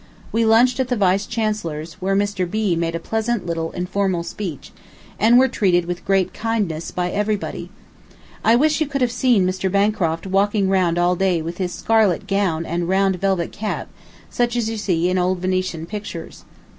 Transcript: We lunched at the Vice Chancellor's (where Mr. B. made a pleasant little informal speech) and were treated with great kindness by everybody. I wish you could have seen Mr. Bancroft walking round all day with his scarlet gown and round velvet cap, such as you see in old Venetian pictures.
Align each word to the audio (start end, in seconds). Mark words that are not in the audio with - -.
We 0.31 0.45
lunched 0.45 0.79
at 0.79 0.87
the 0.87 0.95
Vice 0.95 1.27
Chancellor's 1.27 1.93
(where 2.01 2.15
Mr. 2.15 2.49
B. 2.49 2.75
made 2.75 2.95
a 2.95 2.99
pleasant 2.99 3.45
little 3.45 3.71
informal 3.73 4.23
speech) 4.23 4.71
and 5.19 5.37
were 5.37 5.47
treated 5.47 5.85
with 5.85 6.05
great 6.05 6.33
kindness 6.33 6.89
by 6.89 7.11
everybody. 7.11 7.69
I 8.43 8.55
wish 8.55 8.81
you 8.81 8.87
could 8.87 9.01
have 9.01 9.11
seen 9.11 9.45
Mr. 9.45 9.71
Bancroft 9.71 10.25
walking 10.25 10.69
round 10.69 10.97
all 10.97 11.15
day 11.15 11.39
with 11.43 11.59
his 11.59 11.71
scarlet 11.71 12.25
gown 12.25 12.65
and 12.65 12.89
round 12.89 13.17
velvet 13.17 13.51
cap, 13.51 13.89
such 14.27 14.55
as 14.55 14.67
you 14.71 14.77
see 14.77 15.07
in 15.07 15.19
old 15.19 15.37
Venetian 15.37 15.85
pictures. 15.85 16.45